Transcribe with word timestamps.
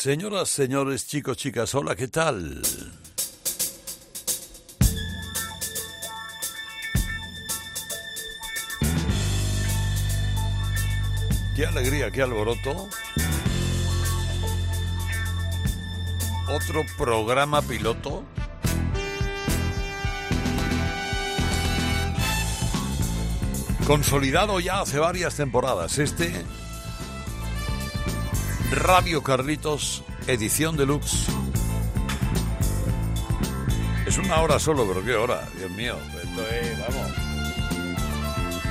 Señoras, 0.00 0.48
señores, 0.48 1.08
chicos, 1.08 1.36
chicas, 1.36 1.74
hola, 1.74 1.96
¿qué 1.96 2.06
tal? 2.06 2.62
Qué 11.56 11.66
alegría, 11.66 12.12
qué 12.12 12.22
alboroto. 12.22 12.88
Otro 16.48 16.84
programa 16.96 17.60
piloto. 17.62 18.22
Consolidado 23.84 24.60
ya 24.60 24.82
hace 24.82 25.00
varias 25.00 25.34
temporadas. 25.34 25.98
Este 25.98 26.44
Radio 28.70 29.22
Carlitos, 29.22 30.04
edición 30.26 30.76
deluxe. 30.76 31.26
Es 34.06 34.18
una 34.18 34.40
hora 34.42 34.58
solo, 34.58 34.86
pero 34.86 35.02
qué 35.02 35.14
hora, 35.14 35.48
Dios 35.56 35.70
mío. 35.70 35.96
Vamos. 36.78 37.12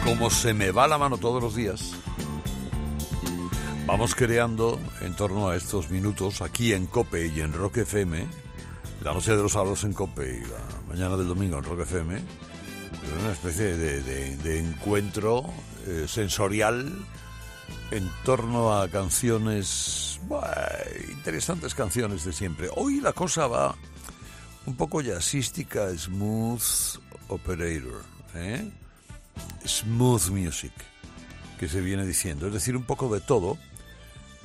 Como 0.04 0.30
se 0.30 0.54
me 0.54 0.70
va 0.72 0.88
la 0.88 1.00
mano 1.00 1.18
todos 1.18 1.42
los 1.42 1.56
días, 1.56 1.94
vamos 3.88 4.14
creando 4.14 4.80
en 5.02 5.16
torno 5.16 5.50
a 5.50 5.56
estos 5.56 5.90
minutos, 5.90 6.42
aquí 6.42 6.74
en 6.74 6.86
Cope 6.86 7.28
y 7.28 7.42
en 7.42 7.54
Rock 7.54 7.78
FM, 7.78 8.26
la 9.04 9.14
noche 9.14 9.36
de 9.36 9.42
los 9.42 9.54
sábados 9.54 9.84
en 9.84 9.94
Cope 9.94 10.38
y 10.38 10.42
la 10.42 10.88
mañana 10.88 11.18
del 11.18 11.28
domingo 11.28 11.58
en 11.58 11.64
Rock 11.64 11.82
FM, 11.82 12.22
una 13.20 13.32
especie 13.32 13.76
de, 13.76 14.60
encuentro 14.60 15.44
eh, 15.88 16.06
sensorial 16.08 16.94
en 17.92 18.10
torno 18.24 18.78
a 18.78 18.90
canciones, 18.90 20.20
interesantes 21.10 21.74
canciones 21.74 22.24
de 22.26 22.34
siempre. 22.34 22.70
Hoy 22.76 23.00
la 23.00 23.14
cosa 23.14 23.48
va 23.48 23.76
un 24.66 24.76
poco 24.76 25.02
jazzística, 25.02 25.90
smooth 25.98 26.62
operator, 27.30 28.04
¿eh? 28.36 28.70
smooth 29.66 30.30
music, 30.30 30.74
que 31.60 31.70
se 31.70 31.82
viene 31.82 32.06
diciendo, 32.06 32.48
es 32.48 32.54
decir, 32.54 32.76
un 32.76 32.84
poco 32.84 33.14
de 33.14 33.22
todo. 33.22 33.58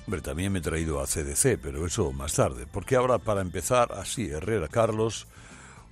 Hombre, 0.07 0.21
también 0.21 0.53
me 0.53 0.59
he 0.59 0.63
traído 0.63 1.01
a 1.01 1.07
CDC, 1.07 1.59
pero 1.61 1.87
eso 1.87 2.13
más 2.13 2.35
tarde, 2.35 2.67
porque 2.71 2.97
ahora 2.97 3.19
para 3.19 3.41
empezar, 3.41 3.93
así, 3.93 4.29
Herrera 4.29 4.69
Carlos 4.69 5.27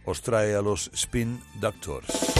os 0.04 0.22
trae 0.22 0.54
a 0.54 0.62
los 0.62 0.90
Spin 0.94 1.40
Doctors. 1.60 2.39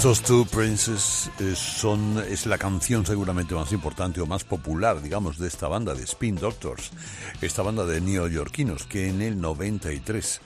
Estos 0.00 0.22
Two 0.22 0.46
Princes 0.46 1.30
eh, 1.40 1.52
son, 1.54 2.24
es 2.26 2.46
la 2.46 2.56
canción 2.56 3.04
seguramente 3.04 3.54
más 3.54 3.70
importante 3.70 4.22
o 4.22 4.26
más 4.26 4.44
popular, 4.44 5.02
digamos, 5.02 5.36
de 5.36 5.46
esta 5.46 5.68
banda 5.68 5.94
de 5.94 6.04
Spin 6.04 6.36
Doctors, 6.36 6.90
esta 7.42 7.60
banda 7.60 7.84
de 7.84 8.00
neoyorquinos 8.00 8.86
que 8.86 9.10
en 9.10 9.20
el 9.20 9.38
93 9.38 10.40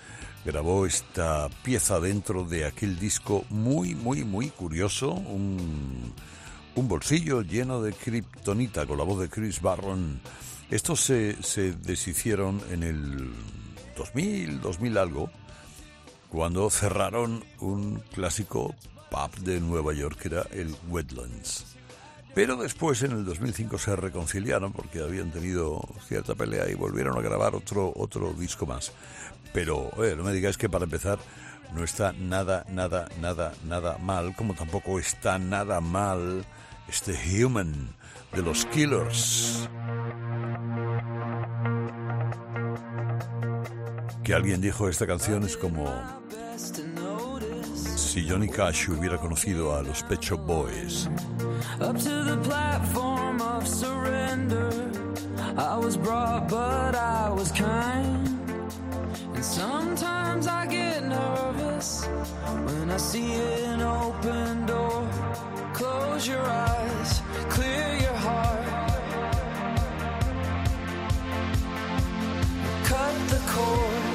grabó 0.44 0.86
esta 0.86 1.48
pieza 1.62 2.00
dentro 2.00 2.42
de 2.42 2.66
aquel 2.66 2.98
disco 2.98 3.44
muy, 3.48 3.94
muy, 3.94 4.24
muy 4.24 4.50
curioso, 4.50 5.12
un, 5.12 6.12
un 6.74 6.88
bolsillo 6.88 7.42
lleno 7.42 7.80
de 7.80 7.92
kriptonita 7.92 8.86
con 8.86 8.98
la 8.98 9.04
voz 9.04 9.20
de 9.20 9.28
Chris 9.28 9.60
Barron. 9.60 10.20
Estos 10.68 10.98
se, 10.98 11.40
se 11.44 11.74
deshicieron 11.74 12.60
en 12.72 12.82
el 12.82 13.32
2000, 13.96 14.60
2000 14.60 14.98
algo, 14.98 15.30
cuando 16.28 16.68
cerraron 16.70 17.44
un 17.60 18.02
clásico 18.12 18.74
pub 19.14 19.44
de 19.44 19.60
Nueva 19.60 19.92
York 19.92 20.18
que 20.18 20.28
era 20.28 20.42
el 20.50 20.74
Wetlands. 20.88 21.64
Pero 22.34 22.56
después, 22.56 23.00
en 23.04 23.12
el 23.12 23.24
2005, 23.24 23.78
se 23.78 23.94
reconciliaron 23.94 24.72
porque 24.72 25.00
habían 25.00 25.30
tenido 25.30 25.80
cierta 26.08 26.34
pelea 26.34 26.68
y 26.68 26.74
volvieron 26.74 27.16
a 27.16 27.20
grabar 27.20 27.54
otro, 27.54 27.92
otro 27.94 28.32
disco 28.32 28.66
más. 28.66 28.90
Pero, 29.52 29.92
no 30.16 30.24
me 30.24 30.32
digáis 30.32 30.58
que 30.58 30.68
para 30.68 30.84
empezar 30.84 31.20
no 31.72 31.84
está 31.84 32.12
nada, 32.12 32.66
nada, 32.68 33.08
nada, 33.20 33.52
nada 33.68 33.98
mal, 33.98 34.34
como 34.34 34.54
tampoco 34.54 34.98
está 34.98 35.38
nada 35.38 35.80
mal 35.80 36.44
este 36.88 37.14
Human 37.14 37.90
de 38.32 38.42
los 38.42 38.66
Killers. 38.66 39.68
Que 44.24 44.34
alguien 44.34 44.60
dijo 44.60 44.88
esta 44.88 45.06
canción 45.06 45.44
es 45.44 45.56
como 45.56 46.23
si 48.14 48.24
Johnny 48.24 48.46
Cash 48.46 48.90
hubiera 48.90 49.18
conocido 49.18 49.74
a 49.74 49.82
los 49.82 50.04
Pet 50.04 50.22
Shop 50.22 50.40
Boys. 50.46 51.08
Up 51.80 51.98
to 51.98 52.22
the 52.22 52.36
platform 52.44 53.42
of 53.42 53.66
surrender, 53.66 54.70
I 55.56 55.76
was 55.76 55.96
brought, 55.96 56.48
but 56.48 56.94
I 56.94 57.28
was 57.30 57.50
kind. 57.50 58.28
And 59.34 59.44
sometimes 59.44 60.46
I 60.46 60.64
get 60.66 61.02
nervous 61.02 62.06
when 62.66 62.88
I 62.88 62.98
see 62.98 63.34
an 63.66 63.82
open 63.82 64.64
door. 64.66 65.08
Close 65.72 66.28
your 66.28 66.46
eyes, 66.46 67.20
clear 67.50 67.98
your 68.00 68.14
heart. 68.14 68.68
Cut 72.84 73.28
the 73.28 73.40
cord. 73.48 74.13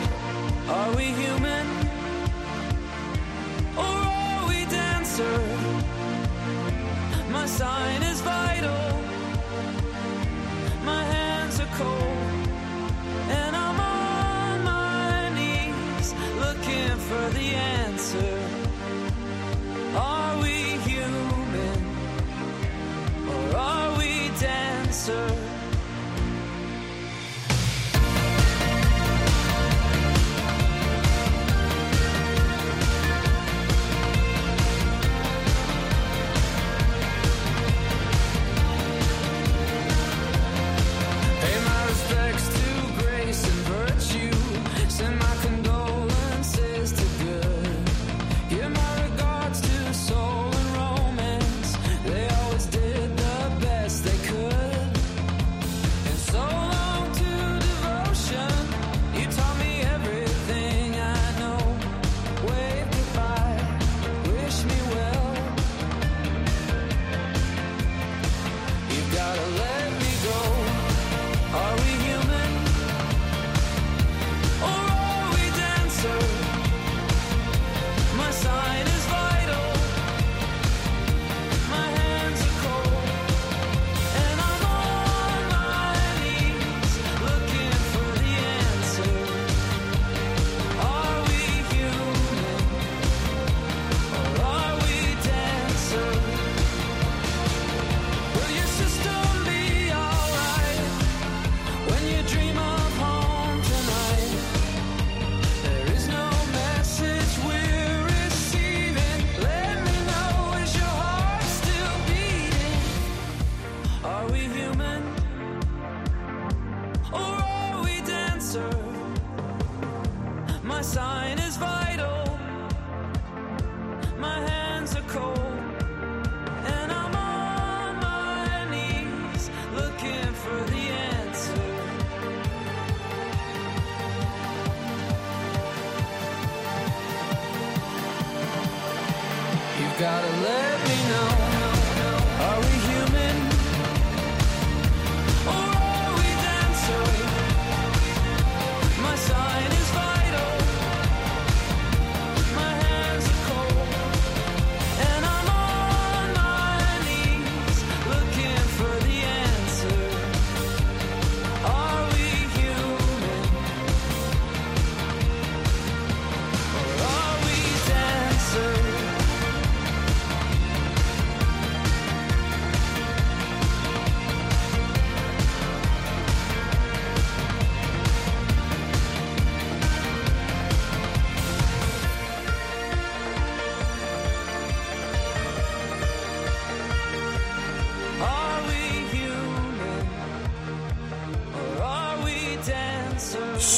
Dancer? 25.10 25.39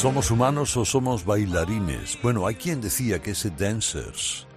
¿Somos 0.02 0.32
humanos 0.32 0.76
o 0.78 0.84
somos 0.84 1.26
bailarines? 1.26 2.18
Bueno, 2.24 2.48
hay 2.48 2.56
quien 2.56 2.82
decía 2.82 3.22
que 3.22 3.32
ese 3.32 3.52
dancers. 3.52 4.48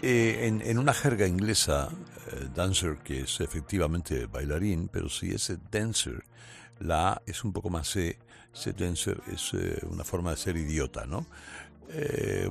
Eh, 0.00 0.58
en, 0.64 0.78
una 0.78 0.94
jerga 0.94 1.26
inglesa, 1.26 1.90
eh, 2.32 2.48
dancer, 2.54 2.96
que 3.04 3.20
es 3.20 3.40
efectivamente 3.40 4.24
bailarín, 4.24 4.88
pero 4.88 5.10
si 5.10 5.32
ese 5.32 5.58
dancer, 5.70 6.24
la 6.78 7.10
A 7.12 7.22
es 7.26 7.44
un 7.44 7.52
poco 7.52 7.68
más 7.68 7.90
C, 7.90 8.18
ese 8.54 8.72
dancer 8.72 9.20
es 9.30 9.52
eh, 9.52 9.82
una 9.90 10.02
forma 10.02 10.30
de 10.30 10.38
ser 10.38 10.56
idiota, 10.56 11.04
¿no? 11.04 11.26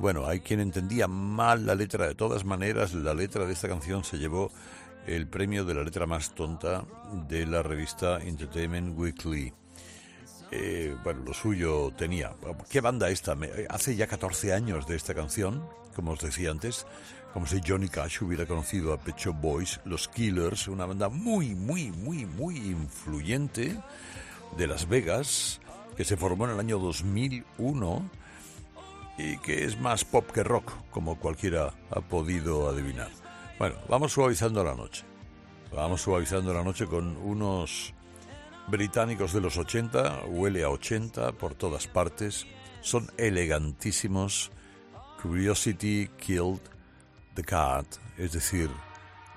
Bueno, 0.00 0.24
hay 0.24 0.38
quien 0.40 0.60
entendía 0.60 1.08
mal 1.08 1.66
la 1.66 1.74
letra. 1.74 2.06
De 2.06 2.14
todas 2.14 2.44
maneras, 2.44 2.94
la 2.94 3.12
letra 3.12 3.44
de 3.44 3.52
esta 3.52 3.66
canción 3.66 4.04
se 4.04 4.18
llevó 4.18 4.52
el 5.04 5.26
premio 5.26 5.64
de 5.64 5.74
la 5.74 5.82
letra 5.82 6.06
más 6.06 6.32
tonta 6.32 6.84
de 7.28 7.44
la 7.44 7.64
revista 7.64 8.20
Entertainment 8.20 8.96
Weekly. 8.96 9.52
Eh, 10.50 10.96
bueno, 11.02 11.22
lo 11.24 11.34
suyo 11.34 11.92
tenía. 11.96 12.34
¿Qué 12.70 12.80
banda 12.80 13.10
esta? 13.10 13.36
Hace 13.68 13.96
ya 13.96 14.06
14 14.06 14.52
años 14.52 14.86
de 14.86 14.96
esta 14.96 15.14
canción, 15.14 15.68
como 15.94 16.12
os 16.12 16.20
decía 16.20 16.50
antes, 16.50 16.86
como 17.32 17.46
si 17.46 17.60
Johnny 17.66 17.88
Cash 17.88 18.22
hubiera 18.22 18.46
conocido 18.46 18.92
a 18.92 18.98
Pecho 18.98 19.32
Boys, 19.32 19.80
los 19.84 20.08
Killers, 20.08 20.68
una 20.68 20.86
banda 20.86 21.08
muy, 21.08 21.54
muy, 21.54 21.90
muy, 21.90 22.24
muy 22.24 22.56
influyente 22.56 23.76
de 24.56 24.66
Las 24.66 24.88
Vegas, 24.88 25.60
que 25.96 26.04
se 26.04 26.16
formó 26.16 26.46
en 26.46 26.52
el 26.52 26.60
año 26.60 26.78
2001 26.78 28.10
y 29.18 29.38
que 29.38 29.64
es 29.64 29.80
más 29.80 30.04
pop 30.04 30.30
que 30.30 30.44
rock, 30.44 30.72
como 30.90 31.18
cualquiera 31.18 31.74
ha 31.90 32.00
podido 32.00 32.68
adivinar. 32.68 33.10
Bueno, 33.58 33.76
vamos 33.88 34.12
suavizando 34.12 34.62
la 34.62 34.74
noche. 34.74 35.04
Vamos 35.74 36.02
suavizando 36.02 36.54
la 36.54 36.62
noche 36.62 36.86
con 36.86 37.16
unos 37.16 37.92
británicos 38.68 39.32
de 39.32 39.40
los 39.40 39.56
80, 39.56 40.24
huele 40.26 40.64
a 40.64 40.70
80 40.70 41.32
por 41.32 41.54
todas 41.54 41.86
partes, 41.86 42.46
son 42.80 43.10
elegantísimos. 43.16 44.50
Curiosity 45.22 46.08
Killed 46.18 46.60
the 47.34 47.42
Cat, 47.42 47.86
es 48.16 48.32
decir, 48.32 48.70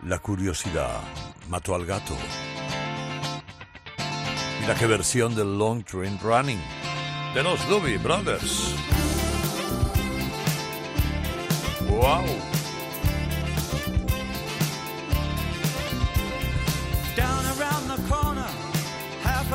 la 0.03 0.19
curiosidad 0.19 1.01
mató 1.49 1.73
al 1.73 1.85
gato. 1.85 2.15
Mira 4.61 4.75
qué 4.75 4.87
versión 4.87 5.35
del 5.35 5.57
Long 5.57 5.83
Train 5.83 6.19
Running 6.21 6.61
de 7.33 7.43
los 7.43 7.67
Doobie 7.67 7.97
Brothers. 7.97 8.75
¡Wow! 11.89 12.58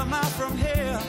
A 0.05 0.07
mile 0.07 0.23
from 0.25 0.57
here. 0.59 1.01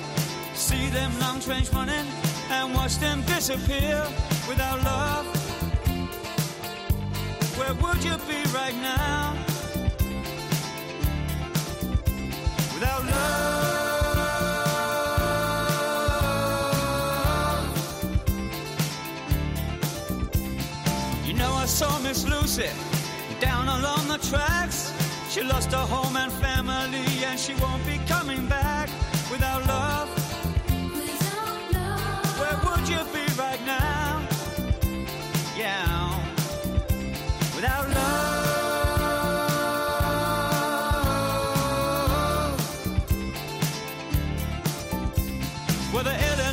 See 0.54 0.88
them 0.90 1.12
long 1.20 1.40
trains 1.40 1.74
running 1.74 2.08
and 2.50 2.74
watch 2.74 2.98
them 2.98 3.22
disappear 3.24 4.06
without 4.48 4.84
love. 4.84 5.26
Where 7.58 7.74
would 7.74 8.04
you 8.04 8.18
be 8.30 8.44
right 8.54 8.76
now? 8.76 9.36
Without 12.74 13.06
love. 13.06 13.66
You 21.26 21.34
know 21.34 21.54
I 21.54 21.66
saw 21.66 22.00
Miss 22.00 22.26
Lucy 22.26 22.70
down 23.40 23.68
along 23.68 24.08
the 24.08 24.18
tracks. 24.30 24.85
She 25.36 25.44
lost 25.44 25.70
her 25.74 25.86
home 25.96 26.16
and 26.16 26.32
family 26.32 27.04
and 27.26 27.38
she 27.38 27.54
won't 27.56 27.86
be 27.86 28.00
coming 28.08 28.48
back 28.48 28.88
without 29.30 29.68
love. 29.68 30.08
Where 32.40 32.58
would 32.64 32.88
you 32.88 33.02
be 33.12 33.26
right 33.38 33.60
now? 33.66 34.26
Yeah. 35.58 36.24
Without 37.54 37.90
love. 37.90 38.16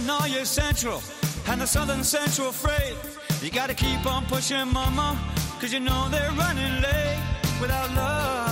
Illinois 0.03 0.43
Central 0.43 1.01
and 1.47 1.61
the 1.61 1.67
Southern 1.67 2.03
Central 2.03 2.51
Freight. 2.51 2.97
You 3.43 3.53
gotta 3.53 3.75
keep 3.75 4.05
on 4.07 4.27
pushing, 4.27 4.73
mama, 4.73 5.17
cause 5.61 5.73
you 5.73 5.79
know 5.79 6.09
they're 6.11 6.33
running 6.33 6.83
late 6.83 7.21
without 7.61 7.95
love. 7.95 8.52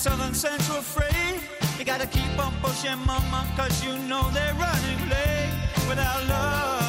Southern 0.00 0.32
Central 0.32 0.80
Freight. 0.80 1.42
You 1.78 1.84
gotta 1.84 2.06
keep 2.06 2.38
on 2.38 2.54
pushing, 2.62 2.98
mama, 3.04 3.46
cause 3.54 3.84
you 3.84 3.98
know 4.08 4.30
they're 4.30 4.54
running 4.54 5.10
late 5.10 5.52
without 5.90 6.26
love. 6.26 6.79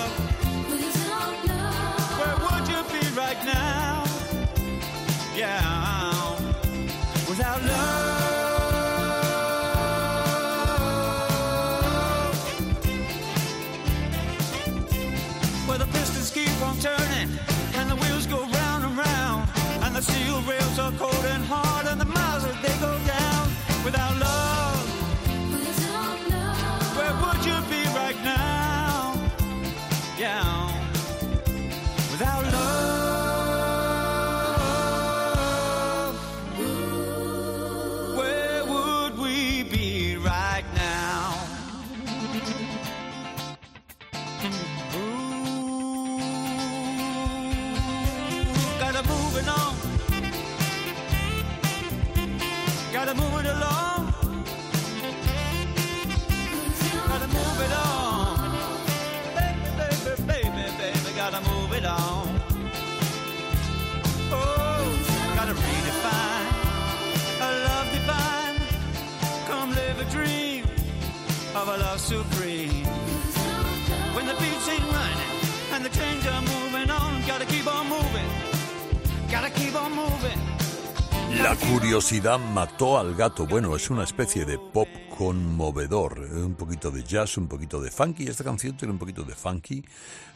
Curiosidad 82.01 82.39
mató 82.39 82.97
al 82.97 83.13
gato. 83.13 83.45
Bueno, 83.45 83.75
es 83.75 83.91
una 83.91 84.03
especie 84.03 84.43
de 84.43 84.57
pop 84.57 84.87
conmovedor. 85.15 86.17
Un 86.33 86.55
poquito 86.55 86.89
de 86.89 87.03
jazz, 87.03 87.37
un 87.37 87.47
poquito 87.47 87.79
de 87.79 87.91
funky. 87.91 88.25
Esta 88.27 88.43
canción 88.43 88.75
tiene 88.75 88.91
un 88.91 88.97
poquito 88.97 89.21
de 89.23 89.35
funky. 89.35 89.85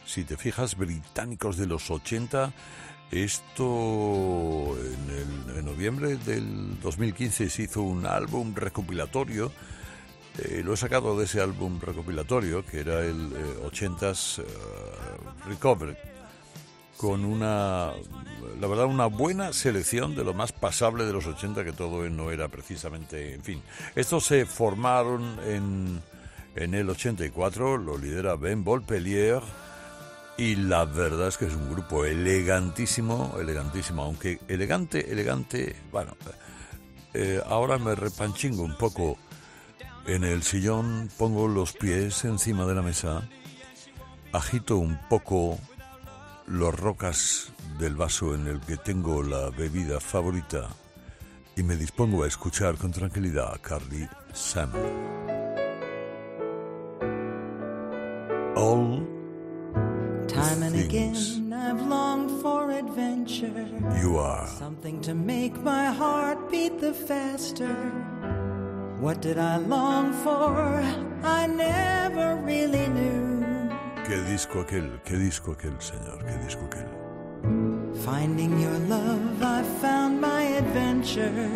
Si 0.04 0.22
te 0.22 0.36
fijas, 0.36 0.76
británicos 0.76 1.56
de 1.56 1.66
los 1.66 1.90
80. 1.90 2.52
Esto 3.10 4.76
en, 4.78 5.10
el- 5.50 5.58
en 5.58 5.64
noviembre 5.64 6.16
del 6.18 6.78
2015 6.80 7.50
se 7.50 7.62
hizo 7.64 7.82
un 7.82 8.06
álbum 8.06 8.54
recopilatorio. 8.54 9.50
Eh, 10.38 10.62
lo 10.64 10.74
he 10.74 10.76
sacado 10.76 11.18
de 11.18 11.24
ese 11.24 11.40
álbum 11.40 11.80
recopilatorio, 11.80 12.64
que 12.64 12.78
era 12.78 13.00
el 13.00 13.32
eh, 13.32 13.68
80s 13.72 14.40
eh, 14.40 14.44
Recovered 15.48 15.96
con 16.96 17.24
una, 17.24 17.92
la 18.60 18.66
verdad, 18.66 18.86
una 18.86 19.06
buena 19.06 19.52
selección 19.52 20.14
de 20.14 20.24
lo 20.24 20.34
más 20.34 20.52
pasable 20.52 21.04
de 21.04 21.12
los 21.12 21.26
80, 21.26 21.64
que 21.64 21.72
todo 21.72 22.08
no 22.08 22.30
era 22.30 22.48
precisamente, 22.48 23.34
en 23.34 23.42
fin. 23.42 23.62
Estos 23.94 24.24
se 24.24 24.46
formaron 24.46 25.38
en, 25.46 26.02
en 26.54 26.74
el 26.74 26.88
84, 26.88 27.76
lo 27.76 27.98
lidera 27.98 28.36
Ben 28.36 28.64
Volpellier, 28.64 29.42
Y 30.38 30.56
la 30.56 30.84
verdad 30.84 31.28
es 31.28 31.36
que 31.36 31.46
es 31.46 31.54
un 31.54 31.70
grupo 31.70 32.04
elegantísimo, 32.04 33.36
elegantísimo, 33.40 34.02
aunque 34.02 34.38
elegante, 34.48 35.10
elegante, 35.10 35.76
bueno, 35.92 36.14
eh, 37.14 37.40
ahora 37.46 37.78
me 37.78 37.94
repanchingo 37.94 38.62
un 38.62 38.76
poco 38.76 39.16
en 40.06 40.24
el 40.24 40.42
sillón, 40.42 41.10
pongo 41.18 41.48
los 41.48 41.72
pies 41.72 42.24
encima 42.24 42.66
de 42.66 42.74
la 42.74 42.82
mesa, 42.82 43.28
agito 44.32 44.76
un 44.76 44.98
poco 45.08 45.58
los 46.46 46.78
rocas 46.78 47.52
del 47.78 47.96
vaso 47.96 48.34
en 48.34 48.46
el 48.46 48.60
que 48.60 48.76
tengo 48.76 49.22
la 49.22 49.50
bebida 49.50 50.00
favorita 50.00 50.68
y 51.56 51.62
me 51.62 51.76
dispongo 51.76 52.22
a 52.22 52.26
escuchar 52.26 52.76
con 52.76 52.92
tranquilidad 52.92 53.54
a 53.54 53.58
Carly 53.58 54.08
Sam. 54.32 54.70
All 58.56 59.06
Time 60.28 60.62
and 60.62 60.76
again, 60.76 61.52
I've 61.52 61.80
longed 61.80 62.42
for 62.42 62.70
adventure. 62.70 63.66
you 64.02 64.18
are. 64.18 64.46
Something 64.46 65.00
to 65.02 65.14
make 65.14 65.54
my 65.62 65.86
heart 65.86 66.50
beat 66.50 66.80
the 66.80 66.92
faster. 66.92 67.74
What 69.00 69.20
did 69.22 69.38
I 69.38 69.56
long 69.58 70.12
for? 70.12 70.82
I 71.22 71.46
never 71.46 72.36
really 72.44 72.86
knew. 72.88 73.35
¿Qué 74.06 74.22
disco 74.22 74.60
aquel? 74.60 75.00
¿Qué 75.04 75.16
disco 75.16 75.50
aquel, 75.50 75.74
señor? 75.80 76.24
¿Qué 76.24 76.38
disco 76.44 76.64
aquel? 76.66 76.86
Finding 78.04 78.60
your 78.60 78.78
love, 78.88 79.42
I 79.42 79.64
found 79.80 80.20
my 80.20 80.42
adventure. 80.42 81.50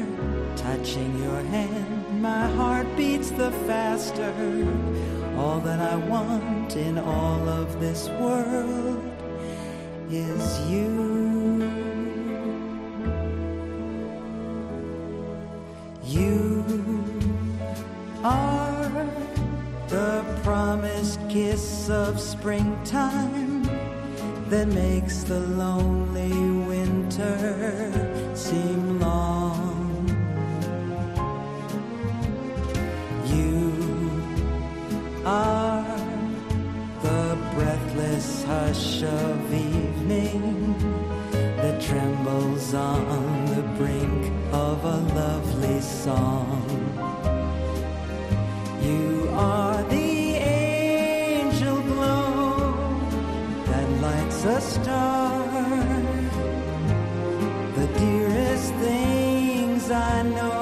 Touching 0.56 1.16
your 1.22 1.42
hand, 1.42 2.20
my 2.20 2.48
heart 2.56 2.88
beats 2.96 3.30
the 3.30 3.52
faster. 3.68 4.34
All 5.38 5.60
that 5.60 5.78
I 5.78 5.94
want 6.08 6.74
in 6.74 6.98
all 6.98 7.48
of 7.48 7.78
this 7.78 8.08
world 8.18 8.98
is 10.10 10.60
you. 10.68 11.62
You 16.04 16.64
are 18.24 19.39
the 19.90 20.24
promised 20.44 21.18
kiss 21.28 21.90
of 21.90 22.20
springtime 22.20 23.64
that 24.48 24.68
makes 24.68 25.24
the 25.24 25.40
lonely 25.40 26.30
winter 26.64 28.30
seem 28.36 29.00
long. 29.00 30.06
You 33.26 33.72
are 35.26 35.98
the 37.02 37.36
breathless 37.54 38.44
hush 38.44 39.02
of 39.02 39.52
evening 39.52 40.76
that 41.56 41.82
trembles 41.82 42.74
on 42.74 43.46
the 43.46 43.62
brink 43.76 44.32
of 44.52 44.84
a 44.84 44.98
lovely 45.16 45.80
song. 45.80 46.89
Are 49.42 49.82
the 49.84 50.36
angel 50.36 51.80
glow 51.90 52.74
that 53.68 53.88
lights 54.06 54.44
a 54.44 54.60
star. 54.60 55.30
The 57.78 57.86
dearest 57.98 58.70
things 58.84 59.90
I 59.90 60.22
know 60.36 60.59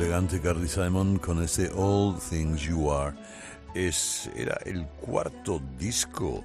elegante, 0.00 0.40
Carly 0.40 0.66
Simon 0.66 1.18
con 1.18 1.42
ese 1.42 1.70
All 1.76 2.18
Things 2.30 2.62
You 2.62 2.90
Are. 2.90 3.14
Es, 3.74 4.30
era 4.34 4.56
el 4.64 4.86
cuarto 4.86 5.60
disco 5.78 6.42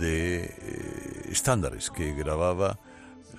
de 0.00 0.46
eh, 0.46 1.28
estándares 1.30 1.90
que 1.90 2.12
grababa 2.12 2.80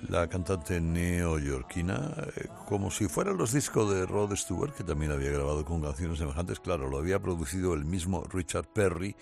la 0.08 0.28
cantante 0.28 0.80
neoyorquina, 0.80 2.14
eh, 2.36 2.46
como 2.64 2.90
si 2.90 3.06
fueran 3.06 3.36
los 3.36 3.52
discos 3.52 3.92
de 3.92 4.06
Rod 4.06 4.34
Stewart, 4.34 4.72
que 4.72 4.82
también 4.82 5.12
había 5.12 5.32
grabado 5.32 5.62
con 5.62 5.82
canciones 5.82 6.18
semejantes. 6.18 6.58
Claro, 6.58 6.88
lo 6.88 6.96
había 6.96 7.20
producido 7.20 7.74
el 7.74 7.84
mismo 7.84 8.24
Richard 8.32 8.68
Perry, 8.72 9.14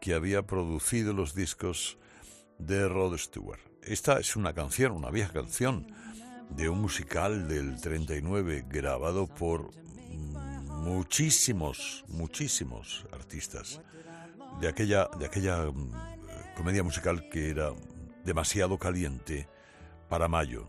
que 0.00 0.14
había 0.14 0.42
producido 0.42 1.12
los 1.12 1.32
discos 1.32 1.96
de 2.58 2.88
Rod 2.88 3.16
Stewart. 3.18 3.60
Esta 3.84 4.18
es 4.18 4.34
una 4.34 4.52
canción, 4.52 4.90
una 4.90 5.10
vieja 5.10 5.32
canción, 5.32 5.86
de 6.56 6.68
un 6.68 6.80
musical 6.80 7.48
del 7.48 7.80
39 7.80 8.64
grabado 8.68 9.26
por 9.26 9.70
muchísimos, 10.80 12.04
muchísimos 12.08 13.06
artistas 13.12 13.80
de 14.60 14.68
aquella, 14.68 15.08
de 15.18 15.26
aquella 15.26 15.66
mm, 15.66 15.92
comedia 16.56 16.82
musical 16.82 17.28
que 17.28 17.50
era 17.50 17.70
demasiado 18.24 18.78
caliente 18.78 19.48
para 20.08 20.28
mayo. 20.28 20.66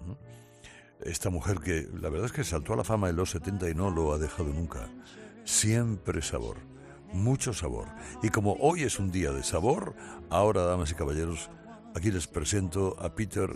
Esta 1.02 1.30
mujer 1.30 1.60
que 1.60 1.88
la 2.00 2.10
verdad 2.10 2.28
es 2.28 2.32
que 2.32 2.44
saltó 2.44 2.74
a 2.74 2.78
la 2.78 2.84
fama 2.84 3.10
en 3.10 3.16
los 3.16 3.32
70 3.32 3.70
y 3.70 3.74
no 3.74 3.90
lo 3.90 4.14
ha 4.14 4.18
dejado 4.18 4.50
nunca. 4.54 4.90
Siempre 5.44 6.22
sabor, 6.22 6.58
mucho 7.12 7.54
sabor. 7.54 7.88
Y 8.22 8.30
como 8.30 8.54
hoy 8.60 8.84
es 8.84 9.00
un 9.00 9.12
día 9.12 9.32
de 9.32 9.44
sabor, 9.44 9.96
ahora, 10.30 10.64
damas 10.64 10.92
y 10.92 10.96
caballeros, 10.96 11.50
aquí 11.96 12.12
les 12.12 12.28
presento 12.28 12.96
a 13.00 13.16
Peter 13.16 13.50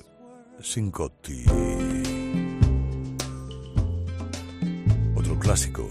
Cincotti. 0.62 1.46
Otro 5.36 5.40
clásico. 5.40 5.90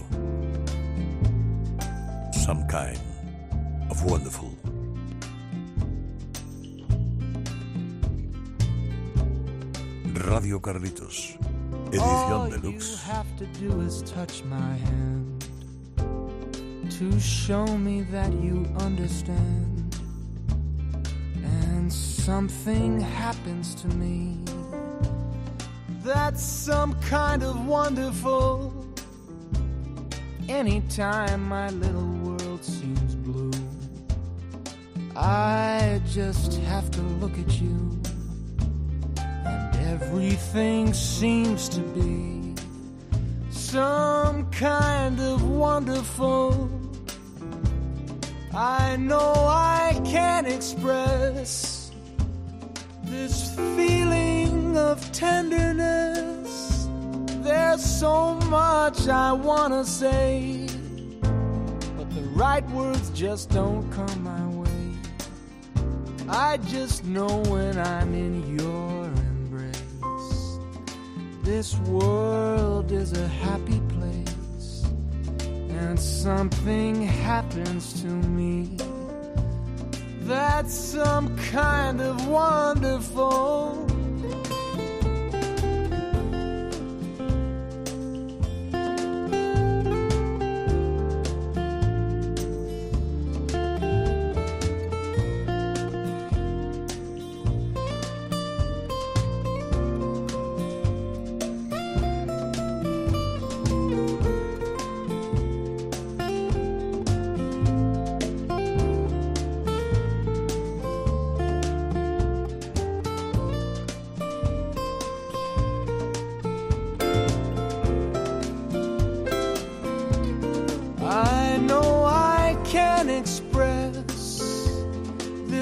Some 2.33 2.65
kind 2.67 2.99
of 3.89 4.03
wonderful. 4.03 4.51
Radio 10.27 10.59
Carlitos, 10.59 11.37
edición 11.91 12.31
All 12.31 12.49
you 12.49 12.57
deluxe. 12.57 13.03
have 13.03 13.27
to 13.37 13.45
do 13.59 13.81
is 13.81 14.01
touch 14.03 14.43
my 14.45 14.75
hand 14.75 15.45
to 16.89 17.19
show 17.19 17.65
me 17.77 18.01
that 18.11 18.33
you 18.33 18.65
understand. 18.79 19.95
And 21.43 21.91
something 21.91 22.99
happens 22.99 23.75
to 23.75 23.87
me 23.89 24.39
that's 26.03 26.43
some 26.43 26.93
kind 27.01 27.41
of 27.43 27.65
wonderful. 27.65 28.84
Anytime 30.47 31.49
my 31.49 31.69
little 31.71 32.07
world 32.23 32.63
seems 32.63 33.15
blue, 33.15 33.51
I 35.15 35.99
just 36.07 36.53
have 36.63 36.91
to 36.91 37.01
look 37.01 37.37
at 37.39 37.59
you 37.59 37.99
and 39.17 39.75
everything 39.87 40.93
seems 40.93 41.67
to 41.69 41.81
be 41.81 42.53
some 43.49 44.49
kind 44.51 45.19
of 45.19 45.49
wonderful. 45.49 46.69
I 48.53 48.97
know 48.97 49.33
I 49.49 49.99
can't 50.05 50.47
express 50.47 51.91
this 53.03 53.55
feeling 53.55 54.77
of 54.77 55.11
tenderness. 55.11 56.34
There's 57.45 57.85
so 57.85 58.33
much 58.49 59.07
I 59.07 59.31
wanna 59.31 59.85
say, 59.85 60.67
but 61.95 62.09
the 62.09 62.23
right 62.33 62.67
words 62.71 63.11
just 63.11 63.51
don't 63.51 63.87
come 63.91 64.23
my 64.23 64.47
way. 64.47 64.87
I 66.27 66.57
just 66.57 67.05
know 67.05 67.43
when 67.43 67.77
I'm 67.77 68.15
in 68.15 68.57
your 68.57 69.05
embrace. 69.05 70.57
This 71.43 71.77
world 71.81 72.91
is 72.91 73.13
a 73.13 73.27
happy 73.27 73.79
place, 73.89 74.83
and 75.69 75.99
something 75.99 77.03
happens 77.03 78.01
to 78.01 78.07
me. 78.07 78.75
That's 80.21 80.73
some 80.73 81.37
kind 81.37 82.01
of 82.01 82.27
wonderful. 82.27 83.94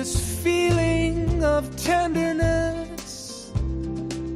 This 0.03 0.43
feeling 0.43 1.41
of 1.45 1.63
tenderness. 1.77 3.53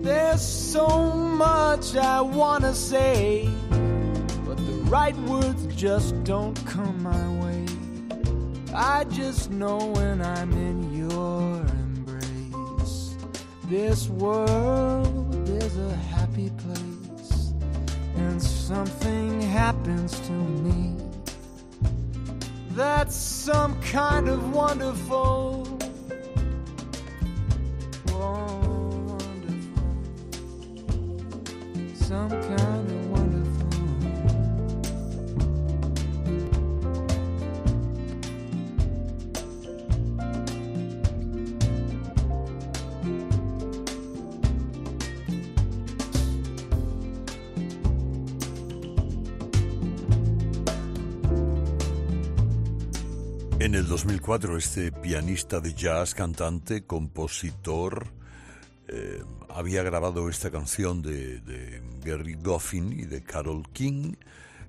There's 0.01 0.41
so 0.41 1.11
much 1.11 1.97
I 1.97 2.21
wanna 2.21 2.73
say, 2.73 3.49
but 4.45 4.55
the 4.55 4.79
right 4.85 5.17
words 5.31 5.65
just 5.75 6.23
don't 6.23 6.55
come 6.65 7.03
my 7.03 7.27
way. 7.43 7.65
I 8.73 9.03
just 9.11 9.51
know 9.51 9.77
when 9.97 10.21
I'm 10.21 10.53
in 10.53 10.79
your 10.93 11.59
embrace. 11.83 13.17
This 13.65 14.07
world 14.07 15.49
is 15.49 15.77
a 15.77 15.95
happy 16.15 16.49
place 16.63 17.51
and 18.15 18.41
something 18.41 19.41
happens 19.41 20.17
to 20.27 20.31
me 20.31 20.96
that's 22.77 23.15
some 23.15 23.81
kind 23.81 24.29
of 24.29 24.53
wonderful 24.53 25.76
este 54.35 54.91
pianista 54.91 55.61
de 55.61 55.73
jazz, 55.73 56.13
cantante, 56.13 56.85
compositor, 56.85 58.07
eh, 58.89 59.23
había 59.49 59.83
grabado 59.83 60.27
esta 60.27 60.51
canción 60.51 61.01
de, 61.01 61.39
de, 61.39 61.81
Gary 62.03 62.33
Goffin 62.33 62.91
y 62.91 63.05
de 63.05 63.23
Carol 63.23 63.63
King, 63.71 64.15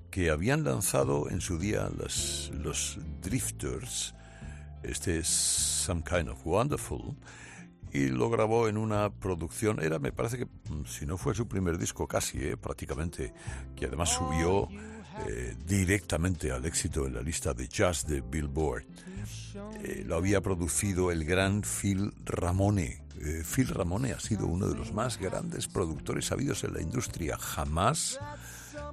que 0.09 0.29
habían 0.29 0.63
lanzado 0.63 1.29
en 1.29 1.41
su 1.41 1.59
día 1.59 1.89
las, 1.99 2.49
los 2.53 2.99
Drifters, 3.21 4.15
este 4.81 5.19
es 5.19 5.27
Some 5.27 6.03
Kind 6.03 6.29
of 6.29 6.39
Wonderful, 6.47 7.17
y 7.91 8.07
lo 8.07 8.29
grabó 8.29 8.69
en 8.69 8.77
una 8.77 9.09
producción, 9.09 9.83
era 9.83 9.99
me 9.99 10.13
parece 10.13 10.37
que, 10.37 10.45
mm, 10.45 10.85
si 10.85 11.05
no 11.05 11.17
fue 11.17 11.35
su 11.35 11.49
primer 11.49 11.77
disco 11.77 12.07
casi, 12.07 12.37
eh, 12.39 12.55
prácticamente, 12.55 13.33
que 13.75 13.87
además 13.87 14.09
subió 14.09 14.69
eh, 15.27 15.55
directamente 15.65 16.51
al 16.51 16.65
éxito 16.65 17.05
en 17.05 17.15
la 17.15 17.21
lista 17.21 17.53
de 17.53 17.67
jazz 17.67 18.05
de 18.07 18.21
Billboard. 18.21 18.85
Eh, 19.83 20.03
lo 20.05 20.15
había 20.15 20.41
producido 20.41 21.11
el 21.11 21.23
gran 21.25 21.61
Phil 21.63 22.13
Ramone. 22.25 23.01
Eh, 23.21 23.43
Phil 23.43 23.67
Ramone 23.67 24.11
ha 24.11 24.19
sido 24.19 24.45
uno 24.47 24.67
de 24.67 24.75
los 24.75 24.93
más 24.93 25.17
grandes 25.17 25.67
productores 25.67 26.31
habidos 26.31 26.63
en 26.63 26.73
la 26.73 26.81
industria. 26.81 27.37
Jamás 27.37 28.19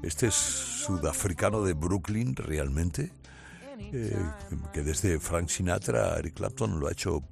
este 0.02 0.28
es 0.28 0.34
sudafricano 0.34 1.62
de 1.62 1.72
Brooklyn 1.72 2.36
realmente, 2.36 3.12
eh, 3.78 4.16
que 4.72 4.82
desde 4.82 5.18
Frank 5.18 5.48
Sinatra 5.48 6.14
a 6.14 6.18
Eric 6.18 6.34
Clapton 6.34 6.78
lo 6.78 6.88
ha 6.88 6.92
hecho 6.92 7.22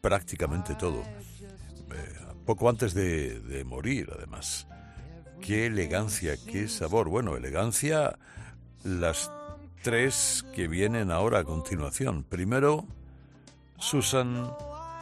prácticamente 0.00 0.74
todo. 0.74 1.02
Poco 2.44 2.70
antes 2.70 2.94
de, 2.94 3.40
de 3.40 3.62
morir, 3.64 4.10
además. 4.16 4.66
Qué 5.42 5.66
elegancia, 5.66 6.34
qué 6.46 6.66
sabor. 6.66 7.08
Bueno, 7.08 7.36
elegancia, 7.36 8.18
las 8.84 9.30
tres 9.82 10.44
que 10.54 10.68
vienen 10.68 11.10
ahora 11.10 11.40
a 11.40 11.44
continuación. 11.44 12.24
Primero, 12.24 12.86
Susan 13.78 14.50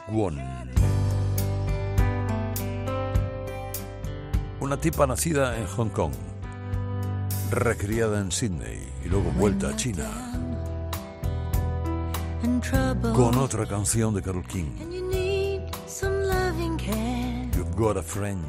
Won. 0.09 0.41
Una 4.61 4.77
tipa 4.79 5.07
nacida 5.07 5.59
en 5.59 5.67
Hong 5.67 5.91
Kong, 5.91 6.13
recriada 7.51 8.21
en 8.21 8.33
Sydney 8.33 8.89
y 9.05 9.09
luego 9.09 9.31
vuelta 9.33 9.69
a 9.69 9.77
China 9.77 10.27
con 13.15 13.37
otra 13.39 13.67
canción 13.67 14.15
de 14.15 14.23
Carol 14.23 14.47
King. 14.47 14.67
You've 17.55 17.75
got 17.77 17.97
a 17.97 18.03
friend. 18.03 18.45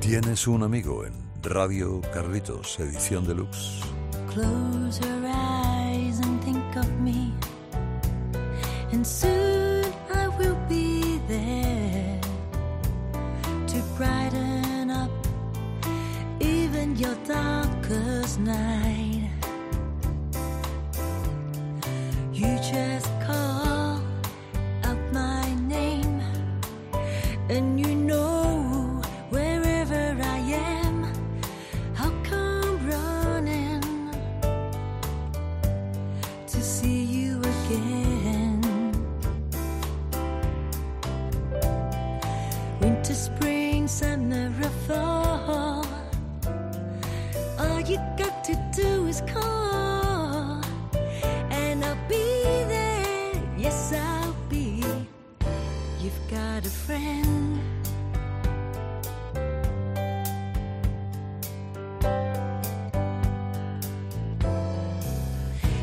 Tienes 0.00 0.46
un 0.46 0.62
amigo 0.62 1.04
en 1.04 1.12
Radio 1.42 2.00
Carlitos, 2.12 2.78
edición 2.80 3.26
deluxe. 3.26 3.82
close 4.36 5.00
your 5.00 5.24
eyes 5.26 6.20
and 6.20 6.42
think 6.44 6.76
of 6.76 6.90
me. 7.00 7.32
And 8.92 9.06
soon 9.06 9.84
I 10.14 10.28
will 10.38 10.58
be 10.68 11.18
there 11.26 12.20
to 13.68 13.82
brighten 13.96 14.90
up 14.90 15.10
even 16.40 16.96
your 16.96 17.16
darkest 17.26 18.40
night. 18.40 19.30
You 22.32 22.58
just 22.72 23.15
you've 56.06 56.30
got 56.30 56.64
a 56.64 56.70
friend. 56.70 57.60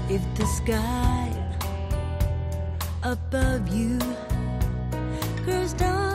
If 0.09 0.23
the 0.35 0.45
sky 0.45 1.29
above 3.03 3.67
you 3.67 3.99
grows 5.43 5.73
dark. 5.73 6.12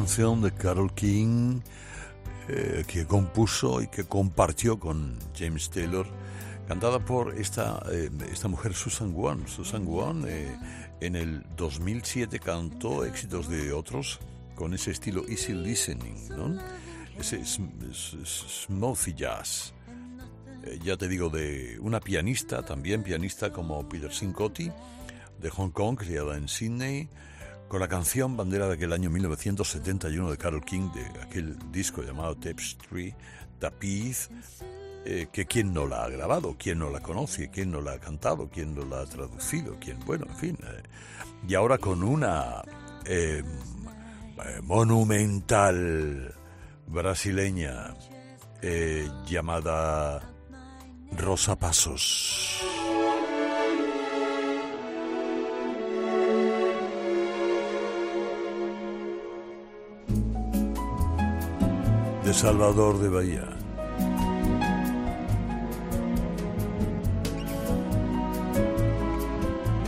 Canción 0.00 0.40
de 0.40 0.50
Carol 0.52 0.94
King 0.94 1.60
eh, 2.48 2.84
que 2.88 3.04
compuso 3.04 3.82
y 3.82 3.88
que 3.88 4.04
compartió 4.04 4.80
con 4.80 5.18
James 5.38 5.68
Taylor, 5.68 6.06
cantada 6.66 7.00
por 7.04 7.34
esta, 7.34 7.82
eh, 7.92 8.08
esta 8.32 8.48
mujer 8.48 8.72
Susan 8.72 9.12
Wong. 9.12 9.46
Susan 9.46 9.84
Wong 9.84 10.24
eh, 10.26 10.56
en 11.02 11.16
el 11.16 11.44
2007 11.54 12.38
cantó 12.40 13.04
éxitos 13.04 13.46
de 13.50 13.74
otros 13.74 14.20
con 14.54 14.72
ese 14.72 14.90
estilo 14.90 15.26
easy 15.28 15.52
listening, 15.52 16.16
¿no? 16.30 16.58
Ese 17.18 17.40
sm- 17.44 17.68
s- 17.90 18.16
s- 18.22 18.64
smoothie 18.66 19.12
jazz. 19.14 19.74
Ya 20.82 20.96
te 20.96 21.08
digo, 21.08 21.28
de 21.28 21.78
una 21.80 22.00
pianista, 22.00 22.62
también 22.62 23.02
pianista 23.02 23.52
como 23.52 23.86
Peter 23.86 24.12
Sincotti, 24.14 24.70
de 25.40 25.50
Hong 25.50 25.70
Kong, 25.70 25.98
criada 25.98 26.38
en 26.38 26.48
Sydney, 26.48 27.08
con 27.70 27.78
la 27.78 27.86
canción 27.86 28.36
bandera 28.36 28.66
de 28.66 28.74
aquel 28.74 28.92
año 28.92 29.10
1971 29.10 30.32
de 30.32 30.36
Carol 30.36 30.64
King, 30.64 30.90
de 30.92 31.20
aquel 31.20 31.56
disco 31.70 32.02
llamado 32.02 32.34
Tapestry, 32.34 33.14
Tapiz, 33.60 34.28
eh, 35.04 35.28
que 35.32 35.46
quién 35.46 35.72
no 35.72 35.86
la 35.86 36.02
ha 36.02 36.08
grabado, 36.08 36.56
quién 36.58 36.80
no 36.80 36.90
la 36.90 36.98
conoce, 36.98 37.48
quién 37.48 37.70
no 37.70 37.80
la 37.80 37.92
ha 37.92 38.00
cantado, 38.00 38.50
quién 38.52 38.74
no 38.74 38.84
la 38.84 39.02
ha 39.02 39.06
traducido, 39.06 39.76
quién, 39.78 40.00
bueno, 40.00 40.26
en 40.28 40.36
fin. 40.36 40.58
eh. 40.64 40.82
y 41.46 41.54
ahora 41.54 41.78
con 41.78 42.02
una 42.02 42.60
eh, 43.04 43.44
eh, 43.44 44.60
monumental 44.64 46.34
brasileña 46.88 47.94
llamada 49.28 50.28
Rosa 51.12 51.54
Pasos. 51.54 52.64
Salvador 62.32 62.98
de 62.98 63.08
Bahía. 63.08 63.48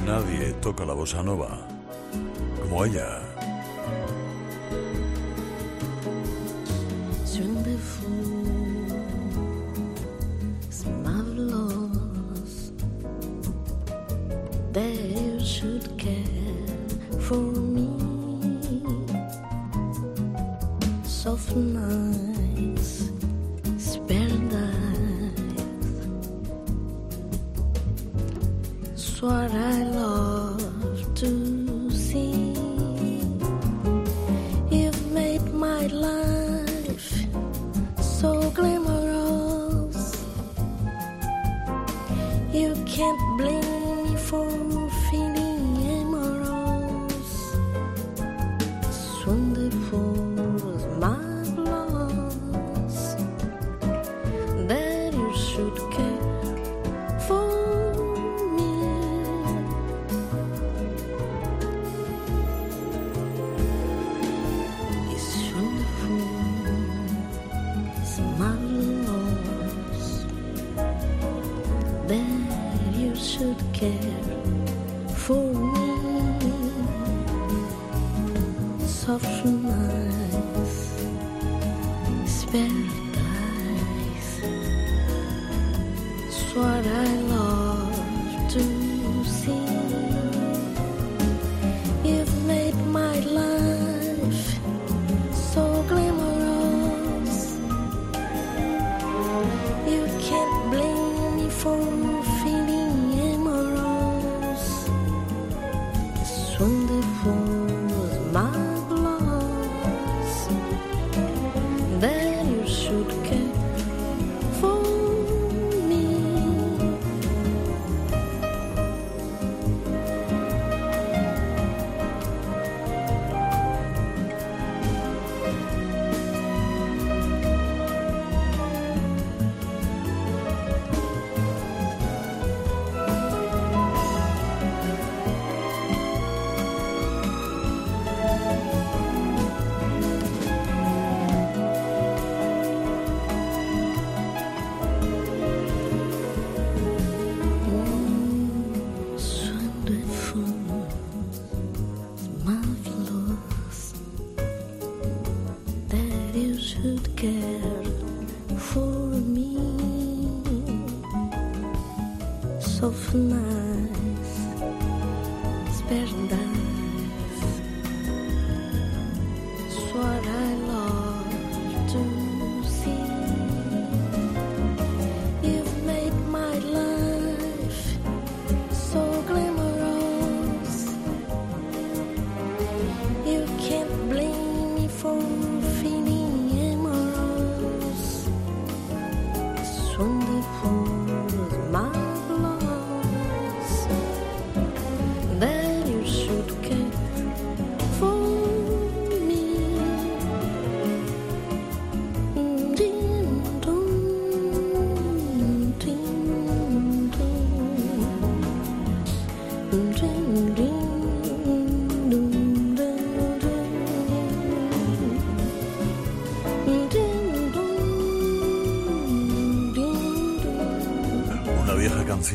Nadie 0.04 0.52
toca 0.60 0.84
la 0.84 0.94
bossa 0.94 1.22
nova 1.22 1.66
como 2.60 2.84
ella. 2.84 3.31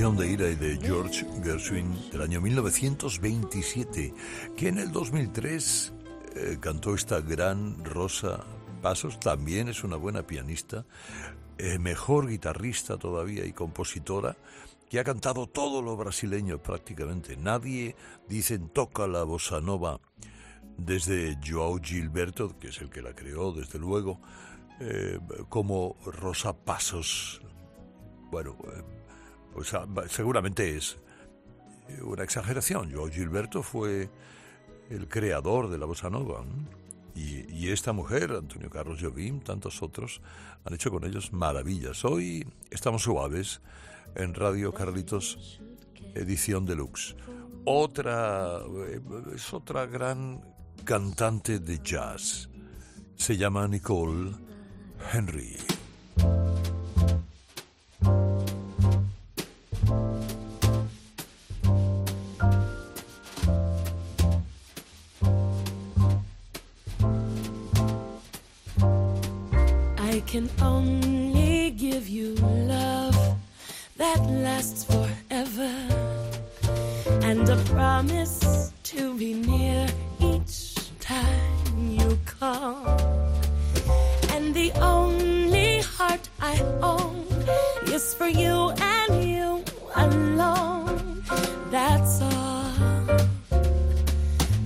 Canción 0.07 0.25
de 0.25 0.31
Ira 0.31 0.49
y 0.49 0.55
de 0.55 0.77
George 0.77 1.25
Gershwin 1.43 1.93
del 2.11 2.21
año 2.21 2.39
1927, 2.39 4.13
que 4.55 4.67
en 4.69 4.77
el 4.77 4.89
2003 4.93 5.93
eh, 6.33 6.57
cantó 6.61 6.95
esta 6.95 7.19
gran 7.19 7.83
Rosa 7.83 8.39
Pasos, 8.81 9.19
también 9.19 9.67
es 9.67 9.83
una 9.83 9.97
buena 9.97 10.23
pianista, 10.23 10.85
eh, 11.57 11.77
mejor 11.77 12.29
guitarrista 12.29 12.95
todavía 12.95 13.43
y 13.43 13.51
compositora, 13.51 14.37
que 14.89 14.99
ha 14.99 15.03
cantado 15.03 15.45
todo 15.47 15.81
lo 15.81 15.97
brasileño 15.97 16.63
prácticamente. 16.63 17.35
Nadie, 17.35 17.97
dicen, 18.29 18.69
toca 18.69 19.07
la 19.07 19.23
bossa 19.23 19.59
nova 19.59 19.99
desde 20.77 21.37
Joao 21.45 21.79
Gilberto, 21.83 22.57
que 22.59 22.69
es 22.69 22.79
el 22.79 22.89
que 22.89 23.01
la 23.01 23.13
creó, 23.13 23.51
desde 23.51 23.77
luego, 23.77 24.21
eh, 24.79 25.19
como 25.49 25.97
Rosa 26.05 26.53
Pasos. 26.53 27.41
Bueno, 28.31 28.55
eh, 28.73 28.96
pues 29.57 29.73
seguramente 30.11 30.77
es 30.77 30.99
eh, 31.89 32.01
una 32.03 32.23
exageración. 32.23 32.91
Gilberto 33.11 33.63
fue 33.63 34.09
el 34.91 35.07
creador 35.07 35.69
de 35.69 35.79
la 35.79 35.85
bossa 35.87 36.09
nova. 36.11 36.45
¿no? 36.45 36.69
Y, 37.15 37.51
y 37.51 37.71
esta 37.71 37.91
mujer, 37.91 38.31
Antonio 38.31 38.69
Carlos 38.69 38.99
Jobim, 39.01 39.39
tantos 39.39 39.81
otros, 39.81 40.21
han 40.63 40.75
hecho 40.75 40.91
con 40.91 41.03
ellos 41.05 41.33
maravillas. 41.33 42.05
Hoy 42.05 42.47
estamos 42.69 43.01
suaves 43.01 43.61
en 44.15 44.35
Radio 44.35 44.71
Carlitos, 44.73 45.59
edición 46.13 46.65
deluxe. 46.65 47.15
Otra, 47.65 48.59
eh, 48.59 49.01
es 49.33 49.51
otra 49.53 49.87
gran 49.87 50.39
cantante 50.83 51.59
de 51.59 51.79
jazz. 51.79 52.47
Se 53.15 53.35
llama 53.35 53.67
Nicole 53.67 54.33
Henry. 55.11 55.57
Can 70.27 70.49
only 70.61 71.71
give 71.71 72.09
you 72.09 72.35
love 72.35 73.17
that 73.95 74.19
lasts 74.29 74.83
forever 74.83 75.73
and 77.23 77.47
a 77.47 77.55
promise 77.71 78.73
to 78.83 79.17
be 79.17 79.35
near 79.35 79.87
each 80.19 80.75
time 80.99 81.89
you 81.89 82.19
call. 82.25 82.85
And 84.33 84.53
the 84.53 84.73
only 84.81 85.79
heart 85.79 86.27
I 86.41 86.59
own 86.81 87.25
is 87.87 88.13
for 88.13 88.27
you 88.27 88.71
and 88.81 89.23
you 89.23 89.63
alone. 89.95 91.23
That's 91.71 92.21
all. 92.21 92.73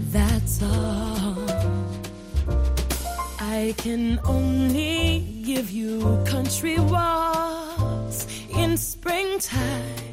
That's 0.09 0.64
all. 0.64 1.38
I 3.39 3.76
can 3.78 4.20
only 4.26 5.30
give 5.56 5.70
you 5.70 6.24
country 6.26 6.80
walks 6.80 8.26
in 8.56 8.78
springtime 8.78 10.08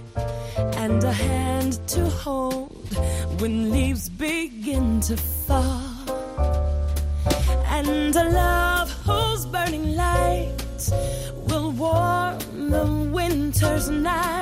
and 0.82 1.04
a 1.04 1.12
hand 1.12 1.78
to 1.86 2.02
hold 2.10 2.72
when 3.40 3.70
leaves 3.70 4.08
begin 4.08 5.00
to 5.00 5.16
fall. 5.16 5.80
And 7.76 8.16
a 8.16 8.26
love 8.44 8.90
whose 9.06 9.46
burning 9.46 9.94
light 9.94 10.56
will 11.48 11.70
warm 11.70 12.38
the 12.74 12.86
winter's 13.12 13.88
night. 13.88 14.37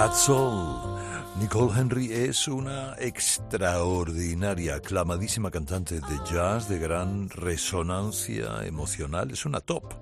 That's 0.00 0.30
all. 0.30 0.98
Nicole 1.38 1.78
Henry 1.78 2.10
es 2.10 2.48
una 2.48 2.94
extraordinaria, 2.98 4.76
aclamadísima 4.76 5.50
cantante 5.50 5.96
de 5.96 6.18
jazz 6.24 6.70
de 6.70 6.78
gran 6.78 7.28
resonancia 7.28 8.64
emocional. 8.64 9.30
Es 9.30 9.44
una 9.44 9.60
top. 9.60 9.92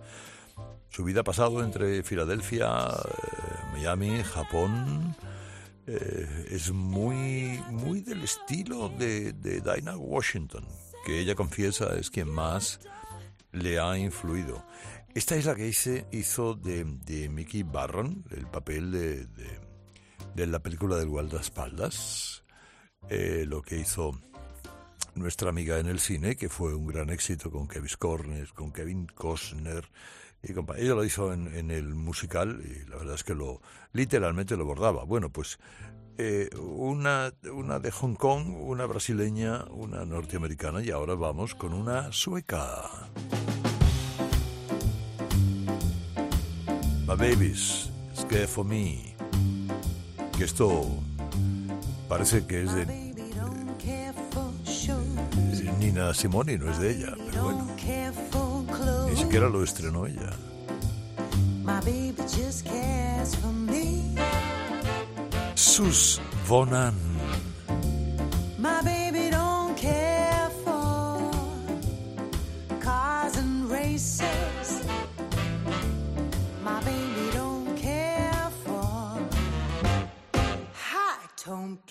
Su 0.88 1.02
vida 1.02 1.22
ha 1.22 1.24
pasado 1.24 1.64
entre 1.64 2.04
Filadelfia, 2.04 2.68
eh, 2.68 3.72
Miami, 3.72 4.22
Japón. 4.22 5.16
Eh, 5.88 6.46
es 6.52 6.70
muy, 6.70 7.60
muy 7.68 8.00
del 8.00 8.22
estilo 8.22 8.90
de, 8.90 9.32
de 9.32 9.60
Dinah 9.60 9.96
Washington, 9.96 10.64
que 11.04 11.18
ella 11.18 11.34
confiesa 11.34 11.96
es 11.98 12.08
quien 12.08 12.28
más 12.28 12.78
le 13.50 13.80
ha 13.80 13.98
influido. 13.98 14.64
Esta 15.12 15.34
es 15.34 15.46
la 15.46 15.56
que 15.56 15.66
hice, 15.66 16.06
hizo 16.12 16.54
de, 16.54 16.84
de 16.84 17.28
Mickey 17.28 17.64
Barron, 17.64 18.24
el 18.30 18.46
papel 18.46 18.92
de, 18.92 19.26
de 20.38 20.46
la 20.46 20.60
película 20.60 20.96
del 20.96 21.08
guardaespaldas, 21.08 22.44
eh, 23.08 23.44
lo 23.46 23.60
que 23.60 23.76
hizo 23.80 24.20
nuestra 25.16 25.50
amiga 25.50 25.80
en 25.80 25.86
el 25.86 25.98
cine, 25.98 26.36
que 26.36 26.48
fue 26.48 26.76
un 26.76 26.86
gran 26.86 27.10
éxito 27.10 27.50
con 27.50 27.66
Kevin 27.66 27.90
Cornes, 27.98 28.52
con 28.52 28.70
Kevin 28.72 29.06
Costner. 29.06 29.90
Y 30.40 30.52
compa- 30.52 30.76
ella 30.78 30.94
lo 30.94 31.02
hizo 31.04 31.32
en, 31.32 31.72
el 31.72 31.92
musical 31.94 32.62
y 32.64 32.88
la 32.88 32.98
verdad 32.98 33.16
es 33.16 33.24
que 33.24 33.34
lo 33.34 33.60
literalmente 33.92 34.56
lo 34.56 34.64
bordaba. 34.64 35.02
Bueno, 35.02 35.30
pues 35.30 35.58
eh, 36.18 36.48
una, 36.56 37.32
una 37.52 37.80
de 37.80 37.90
Hong 37.90 38.14
Kong, 38.14 38.46
una 38.60 38.86
brasileña, 38.86 39.64
una 39.70 40.04
norteamericana 40.04 40.80
y 40.80 40.90
ahora 40.92 41.16
vamos 41.16 41.56
con 41.56 41.74
una 41.74 42.12
sueca. 42.12 42.84
My 47.08 47.16
babies, 47.16 47.90
scared 48.14 48.48
for 48.48 48.64
me. 48.64 49.16
Esto 50.40 50.86
parece 52.08 52.46
que 52.46 52.62
es 52.62 52.72
de, 52.72 52.86
Nina 55.78 56.14
Simone 56.14 56.56
no 56.56 56.70
es 56.70 56.78
de 56.78 56.92
ella, 56.92 57.14
pero 57.26 57.42
bueno, 57.42 57.66
ni 59.10 59.16
siquiera 59.16 59.48
lo 59.48 59.64
estrenó 59.64 60.06
ella. 60.06 60.30
Sus 65.54 66.20
Vonan. 66.48 66.94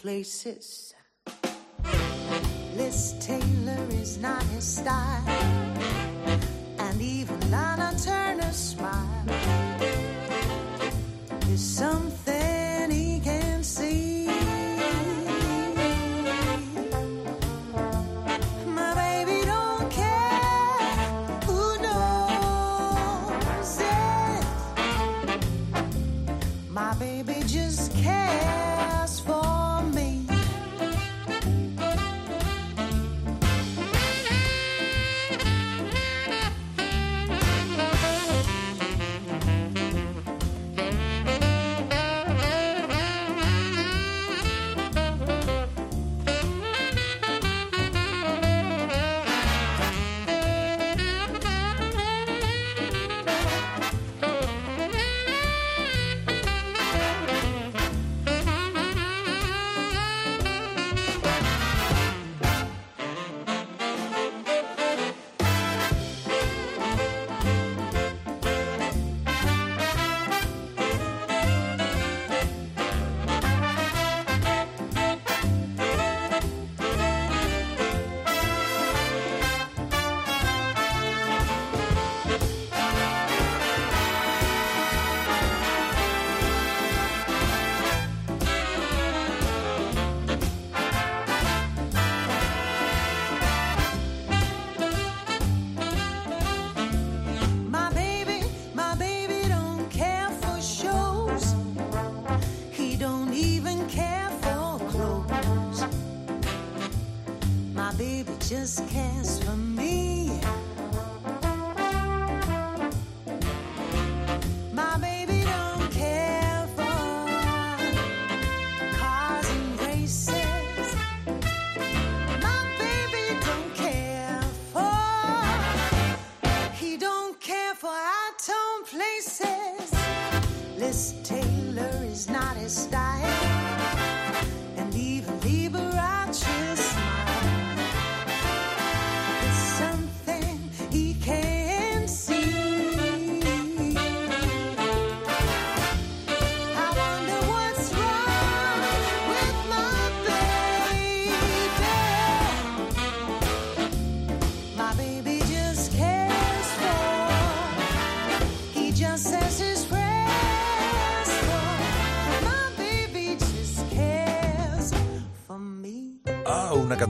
Places. 0.07 0.93
Liz 2.77 3.13
Taylor 3.19 3.85
is 4.01 4.17
not 4.19 4.41
his 4.55 4.65
style, 4.65 5.27
and 6.79 7.01
even 7.01 7.37
Lana 7.51 7.91
Turner's 8.01 8.55
smile 8.55 9.25
is 11.51 11.61
something 11.61 12.26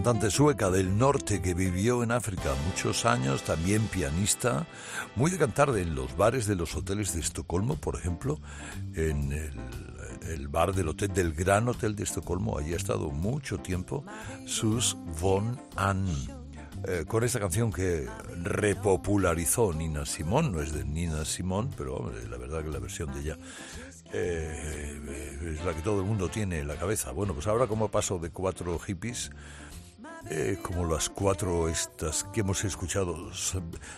cantante 0.08 0.32
sueca 0.32 0.70
del 0.70 0.97
norte 0.97 1.41
que 1.41 1.53
vivió 1.53 2.01
en 2.01 2.14
África 2.14 2.55
muchos 2.66 3.05
años, 3.05 3.43
también 3.43 3.86
pianista, 3.88 4.66
muy 5.18 5.30
de 5.30 5.38
cantar 5.38 5.78
en 5.78 5.95
los 5.95 6.16
bares 6.16 6.47
de 6.47 6.55
los 6.55 6.74
hoteles 6.78 7.14
de 7.14 7.20
Estocolmo, 7.20 7.76
por 7.76 7.97
ejemplo, 7.97 8.39
en 8.95 9.34
el, 9.34 9.51
el 10.30 10.47
bar 10.47 10.74
del 10.74 10.88
hotel 10.88 11.14
del 11.14 11.34
Gran 11.34 11.68
Hotel 11.68 11.93
de 11.93 12.03
Estocolmo, 12.03 12.58
allí 12.58 12.72
ha 12.72 12.78
estado 12.78 13.12
mucho 13.12 13.58
tiempo, 13.58 14.05
Sus 14.45 14.95
von 15.20 15.60
Ann. 15.76 16.08
eh, 16.88 17.03
con 17.05 17.26
esta 17.26 17.41
canción 17.41 17.74
que 17.74 18.08
repopularizó 18.43 19.74
Nina 19.74 20.05
Simón, 20.05 20.53
no 20.53 20.62
es 20.62 20.72
de 20.72 20.86
Nina 20.86 21.26
Simón, 21.26 21.70
pero 21.76 22.14
la 22.30 22.38
verdad 22.38 22.64
que 22.64 22.70
la 22.70 22.80
versión 22.80 23.14
de 23.14 23.20
ella 23.20 23.38
eh, 24.14 25.58
es 25.58 25.66
la 25.66 25.74
que 25.74 25.82
todo 25.82 25.99
el 25.99 26.05
mundo 26.05 26.30
tiene 26.30 26.60
en 26.60 26.68
la 26.70 26.78
cabeza. 26.78 27.12
Bueno, 27.12 27.34
pues 27.34 27.45
ahora 27.47 27.68
como 27.68 27.89
paso 27.89 28.20
de 28.20 28.30
cuatro 28.30 28.80
hippies, 28.80 29.32
eh, 30.30 30.57
como 30.61 30.86
las 30.86 31.09
cuatro 31.09 31.70
estas 31.70 32.26
que 32.34 32.41
hemos 32.41 32.63
escuchado, 32.65 33.32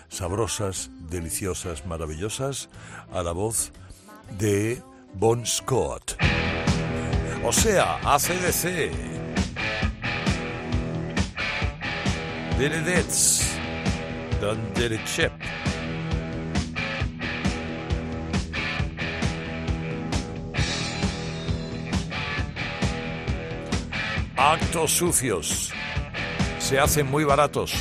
sabrosas, 0.09 0.91
deliciosas, 1.09 1.85
maravillosas, 1.85 2.69
a 3.11 3.23
la 3.23 3.31
voz 3.31 3.71
de 4.37 4.81
Bon 5.13 5.45
Scott. 5.45 6.17
O 7.43 7.51
sea, 7.51 7.95
ACDC. 8.03 8.91
Benedetz. 12.59 13.57
Danderechep. 14.41 15.31
Actos 24.35 24.91
sucios 24.91 25.73
se 26.69 26.77
hacen 26.77 27.09
muy 27.09 27.23
baratos. 27.23 27.73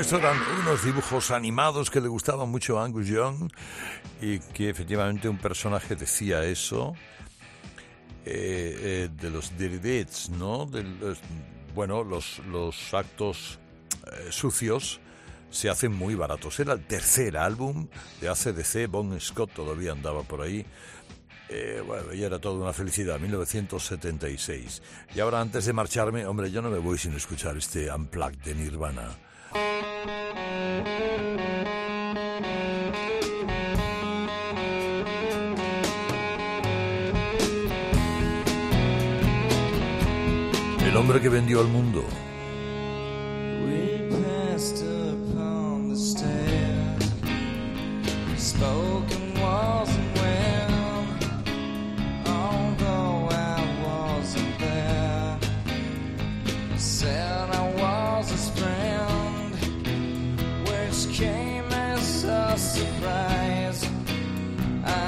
Estos 0.00 0.20
eran 0.20 0.36
unos 0.60 0.84
dibujos 0.84 1.30
animados 1.30 1.90
que 1.90 2.02
le 2.02 2.08
gustaban 2.08 2.50
mucho 2.50 2.78
a 2.78 2.84
Angus 2.84 3.06
Young 3.06 3.50
y 4.20 4.40
que 4.40 4.68
efectivamente 4.68 5.26
un 5.26 5.38
personaje 5.38 5.96
decía 5.96 6.44
eso 6.44 6.94
eh, 8.26 8.76
eh, 8.78 9.08
de 9.10 9.30
los 9.30 9.56
Deridets, 9.56 10.28
¿no? 10.28 10.68
Bueno, 11.74 12.04
los, 12.04 12.40
los 12.40 12.92
actos 12.92 13.58
eh, 14.06 14.26
sucios 14.30 15.00
se 15.50 15.70
hacen 15.70 15.94
muy 15.94 16.14
baratos. 16.14 16.60
Era 16.60 16.74
el 16.74 16.86
tercer 16.86 17.38
álbum 17.38 17.88
de 18.20 18.28
ACDC, 18.28 18.90
Bon 18.90 19.18
Scott 19.18 19.52
todavía 19.54 19.92
andaba 19.92 20.22
por 20.24 20.42
ahí. 20.42 20.66
Bueno, 21.86 22.12
y 22.12 22.22
era 22.22 22.38
toda 22.38 22.62
una 22.62 22.72
felicidad, 22.72 23.18
1976. 23.18 24.82
Y 25.14 25.20
ahora 25.20 25.40
antes 25.40 25.64
de 25.64 25.72
marcharme, 25.72 26.26
hombre, 26.26 26.50
yo 26.50 26.60
no 26.60 26.70
me 26.70 26.78
voy 26.78 26.98
sin 26.98 27.14
escuchar 27.14 27.56
este 27.56 27.90
Unplugged 27.90 28.38
de 28.38 28.54
Nirvana. 28.56 29.25
El 40.84 40.96
hombre 40.96 41.20
que 41.20 41.28
vendió 41.28 41.60
al 41.60 41.68
mundo. 41.68 42.04
spoken 48.56 50.05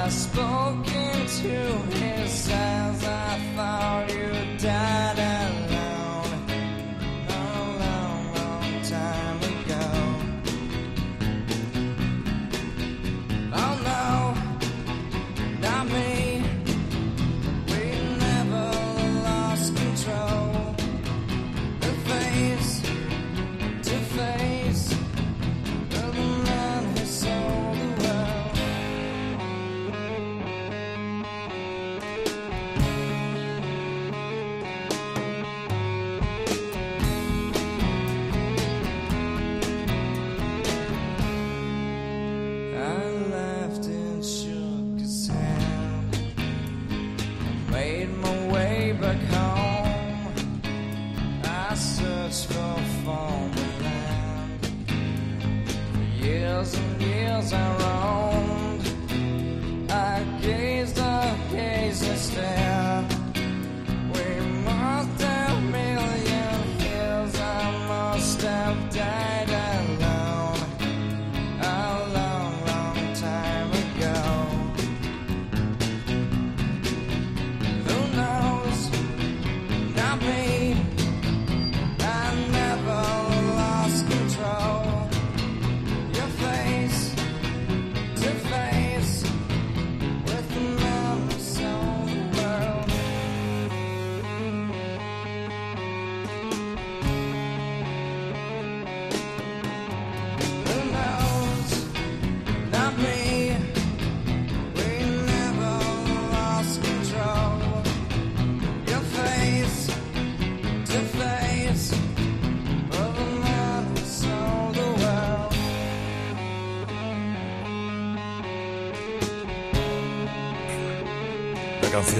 spoken 0.09 1.27
to 1.27 1.95
his 1.97 2.49
eyes. 2.51 2.68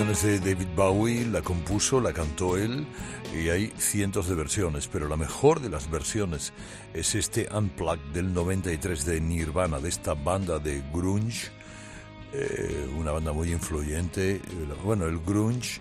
De 0.09 0.39
David 0.39 0.69
Bowie, 0.75 1.23
la 1.27 1.43
compuso, 1.43 2.01
la 2.01 2.11
cantó 2.11 2.57
él 2.57 2.87
y 3.31 3.49
hay 3.49 3.71
cientos 3.77 4.27
de 4.27 4.33
versiones, 4.33 4.87
pero 4.87 5.07
la 5.07 5.15
mejor 5.15 5.59
de 5.59 5.69
las 5.69 5.89
versiones 5.91 6.51
es 6.95 7.13
este 7.13 7.47
Unplugged 7.55 8.11
del 8.11 8.33
93 8.33 9.05
de 9.05 9.21
Nirvana, 9.21 9.79
de 9.79 9.87
esta 9.87 10.15
banda 10.15 10.57
de 10.57 10.81
grunge, 10.91 11.51
eh, 12.33 12.91
una 12.97 13.11
banda 13.11 13.33
muy 13.33 13.51
influyente. 13.51 14.41
Bueno, 14.83 15.05
el 15.05 15.19
grunge 15.19 15.79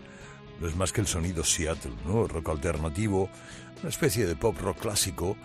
no 0.61 0.69
es 0.69 0.77
más 0.77 0.93
que 0.93 1.01
el 1.01 1.07
sonido 1.07 1.43
Seattle, 1.43 1.95
¿no? 2.07 2.29
Rock 2.29 2.51
alternativo, 2.51 3.31
una 3.81 3.89
especie 3.89 4.27
de 4.27 4.37
pop 4.37 4.59
rock 4.61 4.81
clásico 4.81 5.39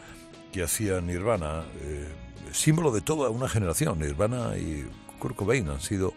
que 0.52 0.62
hacía 0.62 1.00
Nirvana, 1.00 1.64
eh, 1.80 2.10
símbolo 2.52 2.92
de 2.92 3.00
toda 3.00 3.30
una 3.30 3.48
generación. 3.48 4.00
Nirvana 4.00 4.58
y 4.58 4.86
Kurt 5.20 5.38
Cobain 5.38 5.70
han 5.70 5.80
sido 5.80 6.14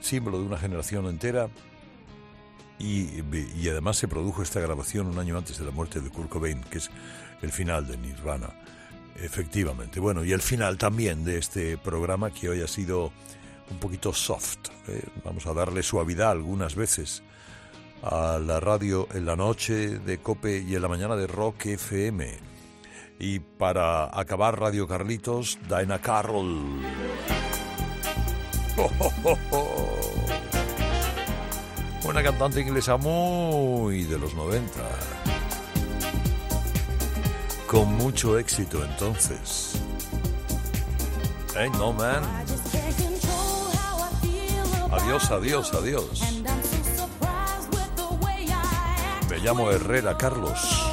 símbolo 0.00 0.38
de 0.38 0.44
una 0.44 0.58
generación 0.58 1.06
entera 1.06 1.48
y, 2.78 3.22
y 3.56 3.68
además 3.68 3.96
se 3.96 4.08
produjo 4.08 4.42
esta 4.42 4.60
grabación 4.60 5.06
un 5.06 5.18
año 5.18 5.36
antes 5.36 5.58
de 5.58 5.64
la 5.64 5.70
muerte 5.70 6.00
de 6.00 6.10
Kurt 6.10 6.28
Cobain, 6.28 6.60
que 6.62 6.78
es 6.78 6.90
el 7.42 7.52
final 7.52 7.86
de 7.86 7.96
Nirvana. 7.96 8.50
Efectivamente. 9.22 10.00
Bueno, 10.00 10.24
y 10.24 10.32
el 10.32 10.42
final 10.42 10.76
también 10.76 11.24
de 11.24 11.38
este 11.38 11.78
programa 11.78 12.30
que 12.30 12.48
hoy 12.50 12.60
ha 12.60 12.68
sido 12.68 13.12
un 13.70 13.78
poquito 13.78 14.12
soft. 14.12 14.68
¿eh? 14.88 15.02
Vamos 15.24 15.46
a 15.46 15.54
darle 15.54 15.82
suavidad 15.82 16.32
algunas 16.32 16.74
veces 16.74 17.22
a 18.02 18.38
la 18.38 18.60
radio 18.60 19.08
en 19.14 19.24
la 19.24 19.36
noche 19.36 19.98
de 19.98 20.18
Cope 20.18 20.58
y 20.58 20.74
en 20.74 20.82
la 20.82 20.88
mañana 20.88 21.16
de 21.16 21.26
Rock 21.26 21.66
FM. 21.66 22.38
Y 23.18 23.38
para 23.38 24.18
acabar 24.18 24.60
Radio 24.60 24.86
Carlitos, 24.86 25.58
Dinah 25.68 26.00
Carroll. 26.00 26.82
Una 32.08 32.22
cantante 32.22 32.60
inglesa 32.60 32.96
muy 32.96 34.04
de 34.04 34.18
los 34.18 34.34
90. 34.34 34.70
Con 37.66 37.94
mucho 37.96 38.38
éxito 38.38 38.84
entonces. 38.84 39.72
Hey, 41.56 41.68
no 41.72 41.92
man. 41.92 42.22
Adiós, 44.92 45.30
adiós, 45.30 45.72
adiós. 45.74 46.22
Me 49.28 49.38
llamo 49.38 49.70
Herrera 49.70 50.16
Carlos. 50.16 50.92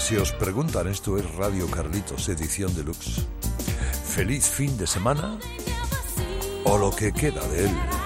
Si 0.00 0.16
os 0.16 0.32
preguntan, 0.32 0.88
esto 0.88 1.18
es 1.18 1.34
Radio 1.34 1.70
Carlitos, 1.70 2.28
edición 2.28 2.74
deluxe. 2.74 3.26
Feliz 4.06 4.48
fin 4.48 4.76
de 4.76 4.86
semana 4.86 5.38
o 6.64 6.78
lo 6.78 6.90
que 6.90 7.12
queda 7.12 7.46
de 7.48 7.66
él. 7.66 8.03